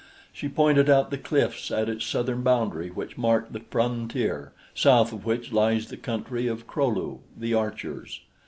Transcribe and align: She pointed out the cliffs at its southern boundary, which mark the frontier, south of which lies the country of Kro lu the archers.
She 0.33 0.49
pointed 0.49 0.89
out 0.89 1.11
the 1.11 1.17
cliffs 1.19 1.69
at 1.69 1.87
its 1.87 2.07
southern 2.07 2.41
boundary, 2.41 2.89
which 2.89 3.19
mark 3.19 3.53
the 3.53 3.59
frontier, 3.59 4.51
south 4.73 5.13
of 5.13 5.25
which 5.27 5.51
lies 5.51 5.89
the 5.89 5.95
country 5.97 6.47
of 6.47 6.65
Kro 6.65 6.87
lu 6.89 7.19
the 7.37 7.53
archers. 7.53 8.21